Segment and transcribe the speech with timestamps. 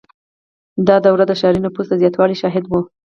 [0.87, 2.81] •دا دوره د ښاري نفوس د زیاتوالي شاهده وه.